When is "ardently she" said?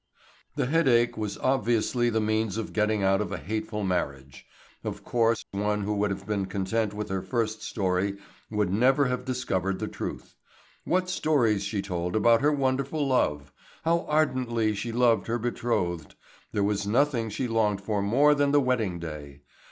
14.09-14.91